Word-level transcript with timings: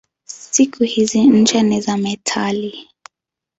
Siku 0.25 0.83
hizi 0.83 1.27
ncha 1.27 1.63
ni 1.63 1.81
za 1.81 1.97
metali. 1.97 2.89